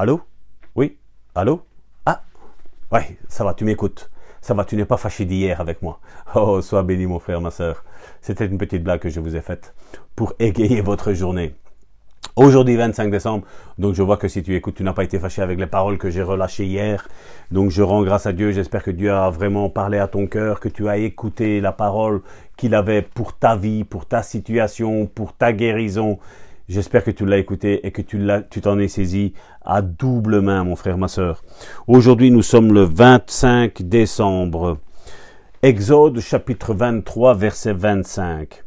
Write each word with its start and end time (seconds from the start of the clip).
Allô? 0.00 0.22
Oui? 0.76 0.96
Allô? 1.34 1.60
Ah 2.06 2.22
Ouais, 2.90 3.18
ça 3.28 3.44
va, 3.44 3.52
tu 3.52 3.66
m'écoutes. 3.66 4.10
Ça 4.40 4.54
va, 4.54 4.64
tu 4.64 4.74
n'es 4.74 4.86
pas 4.86 4.96
fâché 4.96 5.26
d'hier 5.26 5.60
avec 5.60 5.82
moi. 5.82 6.00
Oh, 6.34 6.62
sois 6.62 6.82
béni 6.82 7.04
mon 7.04 7.18
frère, 7.18 7.42
ma 7.42 7.50
soeur. 7.50 7.84
C'était 8.22 8.46
une 8.46 8.56
petite 8.56 8.82
blague 8.82 9.00
que 9.00 9.10
je 9.10 9.20
vous 9.20 9.36
ai 9.36 9.42
faite 9.42 9.74
pour 10.16 10.32
égayer 10.38 10.80
votre 10.80 11.12
journée. 11.12 11.54
Aujourd'hui 12.34 12.76
25 12.76 13.10
décembre, 13.10 13.44
donc 13.76 13.94
je 13.94 14.02
vois 14.02 14.16
que 14.16 14.26
si 14.26 14.42
tu 14.42 14.56
écoutes, 14.56 14.76
tu 14.76 14.84
n'as 14.84 14.94
pas 14.94 15.04
été 15.04 15.18
fâché 15.18 15.42
avec 15.42 15.58
les 15.58 15.66
paroles 15.66 15.98
que 15.98 16.08
j'ai 16.08 16.22
relâchées 16.22 16.64
hier. 16.64 17.06
Donc 17.50 17.70
je 17.70 17.82
rends 17.82 18.02
grâce 18.02 18.24
à 18.24 18.32
Dieu, 18.32 18.52
j'espère 18.52 18.82
que 18.82 18.90
Dieu 18.90 19.12
a 19.12 19.28
vraiment 19.28 19.68
parlé 19.68 19.98
à 19.98 20.08
ton 20.08 20.26
cœur, 20.26 20.60
que 20.60 20.70
tu 20.70 20.88
as 20.88 20.96
écouté 20.96 21.60
la 21.60 21.72
parole 21.72 22.22
qu'il 22.56 22.74
avait 22.74 23.02
pour 23.02 23.36
ta 23.36 23.54
vie, 23.54 23.84
pour 23.84 24.06
ta 24.06 24.22
situation, 24.22 25.04
pour 25.04 25.34
ta 25.34 25.52
guérison. 25.52 26.18
J'espère 26.70 27.02
que 27.02 27.10
tu 27.10 27.26
l'as 27.26 27.38
écouté 27.38 27.84
et 27.84 27.90
que 27.90 28.00
tu 28.00 28.16
l'as, 28.16 28.42
t'en 28.42 28.78
es 28.78 28.86
saisi 28.86 29.32
à 29.60 29.82
double 29.82 30.40
main, 30.40 30.62
mon 30.62 30.76
frère, 30.76 30.98
ma 30.98 31.08
sœur. 31.08 31.42
Aujourd'hui, 31.88 32.30
nous 32.30 32.42
sommes 32.42 32.72
le 32.72 32.82
25 32.82 33.82
décembre. 33.82 34.78
Exode 35.62 36.20
chapitre 36.20 36.72
23, 36.72 37.34
verset 37.34 37.72
25 37.72 38.62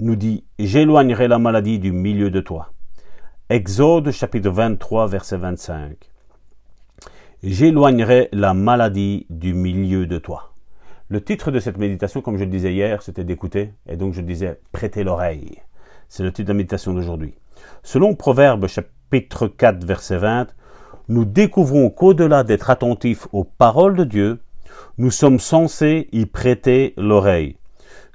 nous 0.00 0.16
dit 0.16 0.44
J'éloignerai 0.58 1.28
la 1.28 1.38
maladie 1.38 1.78
du 1.78 1.92
milieu 1.92 2.30
de 2.30 2.40
toi. 2.40 2.72
Exode 3.48 4.10
chapitre 4.10 4.50
23 4.50 5.06
verset 5.06 5.36
25. 5.36 5.96
J'éloignerai 7.44 8.28
la 8.32 8.54
maladie 8.54 9.26
du 9.30 9.54
milieu 9.54 10.08
de 10.08 10.18
toi. 10.18 10.52
Le 11.10 11.22
titre 11.22 11.52
de 11.52 11.60
cette 11.60 11.78
méditation, 11.78 12.22
comme 12.22 12.38
je 12.38 12.44
le 12.44 12.50
disais 12.50 12.72
hier, 12.72 13.02
c'était 13.02 13.22
d'écouter, 13.22 13.72
et 13.88 13.96
donc 13.96 14.14
je 14.14 14.20
disais 14.20 14.58
prêter 14.72 15.04
l'oreille. 15.04 15.62
C'est 16.08 16.22
le 16.22 16.32
titre 16.32 16.48
de 16.48 16.52
la 16.52 16.56
méditation 16.56 16.92
d'aujourd'hui. 16.92 17.34
Selon 17.82 18.14
Proverbe 18.14 18.66
chapitre 18.66 19.48
4 19.48 19.84
verset 19.84 20.18
20, 20.18 20.48
nous 21.08 21.24
découvrons 21.24 21.90
qu'au-delà 21.90 22.42
d'être 22.42 22.70
attentifs 22.70 23.28
aux 23.32 23.44
paroles 23.44 23.96
de 23.96 24.04
Dieu, 24.04 24.40
nous 24.98 25.10
sommes 25.10 25.38
censés 25.38 26.08
y 26.12 26.26
prêter 26.26 26.94
l'oreille. 26.96 27.56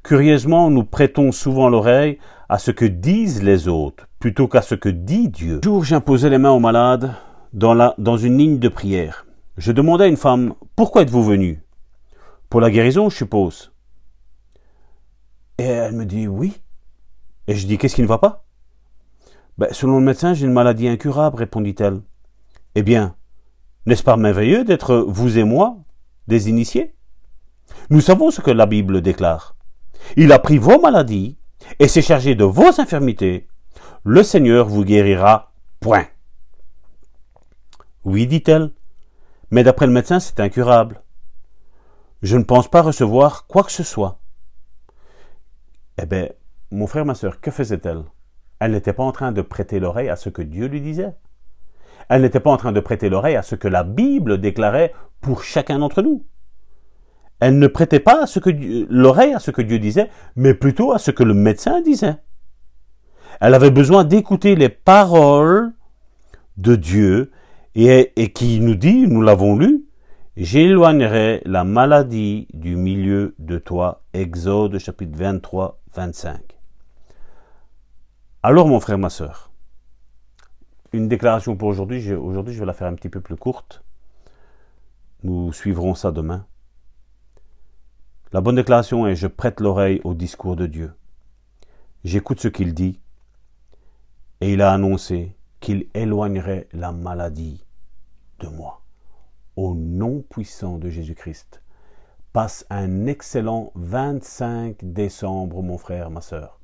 Curieusement, 0.03 0.69
nous 0.69 0.83
prêtons 0.83 1.31
souvent 1.31 1.69
l'oreille 1.69 2.17
à 2.49 2.57
ce 2.57 2.71
que 2.71 2.85
disent 2.85 3.43
les 3.43 3.67
autres 3.67 4.07
plutôt 4.19 4.47
qu'à 4.47 4.61
ce 4.61 4.75
que 4.75 4.89
dit 4.89 5.29
Dieu. 5.29 5.57
Un 5.57 5.61
jour, 5.63 5.83
j'imposais 5.83 6.29
les 6.29 6.37
mains 6.37 6.51
aux 6.51 6.59
malades 6.59 7.13
dans, 7.53 7.73
la, 7.73 7.95
dans 7.97 8.17
une 8.17 8.37
ligne 8.37 8.59
de 8.59 8.69
prière. 8.69 9.25
Je 9.57 9.71
demandais 9.71 10.05
à 10.05 10.07
une 10.07 10.17
femme 10.17 10.53
Pourquoi 10.75 11.01
êtes-vous 11.01 11.23
venue 11.23 11.63
Pour 12.49 12.61
la 12.61 12.71
guérison, 12.71 13.09
je 13.09 13.17
suppose. 13.17 13.73
Et 15.57 15.63
elle 15.63 15.93
me 15.93 16.05
dit 16.05 16.27
Oui. 16.27 16.61
Et 17.51 17.55
je 17.55 17.67
dis 17.67 17.77
Qu'est-ce 17.77 17.95
qui 17.95 18.01
ne 18.01 18.07
va 18.07 18.17
pas? 18.17 18.45
Ben, 19.57 19.67
Selon 19.73 19.99
le 19.99 20.05
médecin, 20.05 20.33
j'ai 20.33 20.45
une 20.45 20.53
maladie 20.53 20.87
incurable, 20.87 21.35
répondit-elle. 21.35 22.01
Eh 22.75 22.81
bien, 22.81 23.17
n'est-ce 23.85 24.03
pas 24.03 24.15
merveilleux 24.15 24.63
d'être 24.63 24.95
vous 24.95 25.37
et 25.37 25.43
moi 25.43 25.75
des 26.29 26.47
initiés? 26.47 26.95
Nous 27.89 27.99
savons 27.99 28.31
ce 28.31 28.39
que 28.39 28.51
la 28.51 28.67
Bible 28.67 29.01
déclare. 29.01 29.57
Il 30.15 30.31
a 30.31 30.39
pris 30.39 30.59
vos 30.59 30.79
maladies 30.79 31.37
et 31.79 31.89
s'est 31.89 32.01
chargé 32.01 32.35
de 32.35 32.45
vos 32.45 32.79
infirmités. 32.79 33.49
Le 34.05 34.23
Seigneur 34.23 34.69
vous 34.69 34.85
guérira. 34.85 35.51
Point. 35.81 36.07
Oui, 38.05 38.27
dit-elle, 38.27 38.71
mais 39.49 39.65
d'après 39.65 39.87
le 39.87 39.91
médecin, 39.91 40.21
c'est 40.21 40.39
incurable. 40.39 41.01
Je 42.21 42.37
ne 42.37 42.43
pense 42.43 42.69
pas 42.69 42.81
recevoir 42.81 43.45
quoi 43.47 43.63
que 43.63 43.73
ce 43.73 43.83
soit. 43.83 44.21
Eh 46.01 46.05
bien, 46.05 46.29
mon 46.71 46.87
frère, 46.87 47.05
ma 47.05 47.15
soeur, 47.15 47.41
que 47.41 47.51
faisait-elle 47.51 48.03
Elle 48.59 48.71
n'était 48.71 48.93
pas 48.93 49.03
en 49.03 49.11
train 49.11 49.31
de 49.31 49.41
prêter 49.41 49.79
l'oreille 49.79 50.09
à 50.09 50.15
ce 50.15 50.29
que 50.29 50.41
Dieu 50.41 50.67
lui 50.67 50.81
disait. 50.81 51.13
Elle 52.09 52.21
n'était 52.21 52.39
pas 52.39 52.51
en 52.51 52.57
train 52.57 52.71
de 52.71 52.79
prêter 52.79 53.09
l'oreille 53.09 53.35
à 53.35 53.41
ce 53.41 53.55
que 53.55 53.67
la 53.67 53.83
Bible 53.83 54.39
déclarait 54.39 54.93
pour 55.21 55.43
chacun 55.43 55.79
d'entre 55.79 56.01
nous. 56.01 56.25
Elle 57.39 57.57
ne 57.59 57.67
prêtait 57.67 57.99
pas 57.99 58.25
l'oreille 58.89 59.33
à 59.33 59.39
ce 59.39 59.51
que 59.51 59.61
Dieu 59.61 59.79
disait, 59.79 60.09
mais 60.35 60.53
plutôt 60.53 60.91
à 60.91 60.99
ce 60.99 61.11
que 61.11 61.23
le 61.23 61.33
médecin 61.33 61.81
disait. 61.81 62.17
Elle 63.39 63.53
avait 63.53 63.71
besoin 63.71 64.03
d'écouter 64.03 64.55
les 64.55 64.69
paroles 64.69 65.73
de 66.57 66.75
Dieu 66.75 67.31
et, 67.75 68.13
et 68.15 68.31
qui 68.31 68.59
nous 68.59 68.75
dit, 68.75 69.07
nous 69.07 69.21
l'avons 69.21 69.55
lu, 69.55 69.85
J'éloignerai 70.37 71.41
la 71.45 71.65
maladie 71.65 72.47
du 72.53 72.77
milieu 72.77 73.35
de 73.37 73.57
toi. 73.57 74.05
Exode 74.13 74.77
chapitre 74.79 75.17
23, 75.17 75.81
25. 75.93 76.60
Alors 78.43 78.67
mon 78.67 78.79
frère, 78.79 78.97
ma 78.97 79.11
soeur, 79.11 79.51
une 80.93 81.07
déclaration 81.07 81.55
pour 81.55 81.67
aujourd'hui. 81.67 82.11
Aujourd'hui, 82.11 82.55
je 82.55 82.59
vais 82.59 82.65
la 82.65 82.73
faire 82.73 82.87
un 82.87 82.95
petit 82.95 83.07
peu 83.07 83.21
plus 83.21 83.35
courte. 83.35 83.83
Nous 85.21 85.53
suivrons 85.53 85.93
ça 85.93 86.11
demain. 86.11 86.47
La 88.33 88.41
bonne 88.41 88.55
déclaration 88.55 89.05
est 89.05 89.15
je 89.15 89.27
prête 89.27 89.59
l'oreille 89.59 90.01
au 90.03 90.15
discours 90.15 90.55
de 90.55 90.65
Dieu. 90.65 90.91
J'écoute 92.03 92.39
ce 92.39 92.47
qu'il 92.47 92.73
dit 92.73 92.99
et 94.39 94.53
il 94.53 94.63
a 94.63 94.73
annoncé 94.73 95.35
qu'il 95.59 95.85
éloignerait 95.93 96.67
la 96.73 96.91
maladie 96.91 97.63
de 98.39 98.47
moi. 98.47 98.81
Au 99.55 99.75
nom 99.75 100.23
puissant 100.27 100.79
de 100.79 100.89
Jésus-Christ. 100.89 101.61
Passe 102.33 102.65
un 102.71 103.05
excellent 103.05 103.71
25 103.75 104.77
décembre, 104.81 105.61
mon 105.61 105.77
frère, 105.77 106.09
ma 106.09 106.21
soeur, 106.21 106.60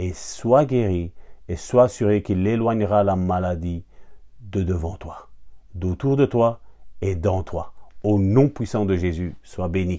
et 0.00 0.14
sois 0.14 0.64
guéri 0.64 1.12
et 1.46 1.56
sois 1.56 1.84
assuré 1.84 2.22
qu'il 2.22 2.46
éloignera 2.46 3.04
la 3.04 3.16
maladie 3.16 3.84
de 4.40 4.62
devant 4.62 4.96
toi, 4.96 5.28
d'autour 5.74 6.16
de 6.16 6.24
toi 6.24 6.60
et 7.02 7.14
dans 7.14 7.42
toi. 7.42 7.74
Au 8.02 8.18
nom 8.18 8.48
puissant 8.48 8.86
de 8.86 8.96
Jésus, 8.96 9.36
sois 9.42 9.68
béni. 9.68 9.98